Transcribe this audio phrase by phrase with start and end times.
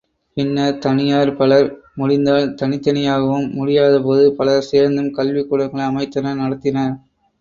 [0.37, 1.67] பின்னர் தனியார் பலர்,
[1.95, 6.95] முடிந்தால் தனித்தனியாகவும், முடியாத போது பலர் சேர்ந்தும், கல்விக்கூடங்களை அமைத்தனர் நடத்தினர்.